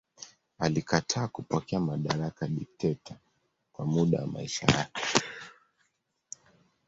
[0.59, 3.15] Alikataa kupokea madaraka ya dikteta
[3.73, 5.01] kwa muda wa maisha yake.